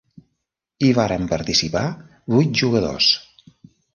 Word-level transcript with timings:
Hi 0.85 0.89
varen 0.99 1.27
participar 1.33 1.85
vuit 2.37 2.57
jugadors. 2.63 3.13